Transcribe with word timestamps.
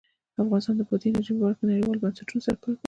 افغانستان 0.43 0.75
د 0.77 0.81
بادي 0.89 1.07
انرژي 1.09 1.31
په 1.35 1.41
برخه 1.43 1.59
کې 1.59 1.69
نړیوالو 1.71 2.01
بنسټونو 2.03 2.43
سره 2.45 2.55
کار 2.63 2.63
کوي. 2.63 2.77